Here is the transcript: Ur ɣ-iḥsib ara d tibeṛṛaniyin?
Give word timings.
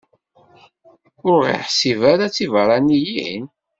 Ur 1.29 1.37
ɣ-iḥsib 1.45 1.99
ara 2.11 2.25
d 2.29 2.33
tibeṛṛaniyin? 2.35 3.45